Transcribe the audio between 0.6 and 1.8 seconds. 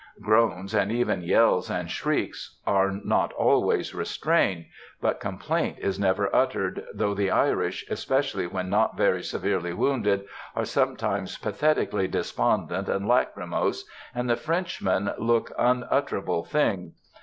and even yells